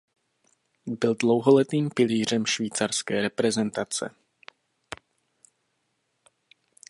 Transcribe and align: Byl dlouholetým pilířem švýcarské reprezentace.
Byl 0.85 1.15
dlouholetým 1.15 1.89
pilířem 1.89 2.45
švýcarské 2.45 3.21
reprezentace. 3.21 4.15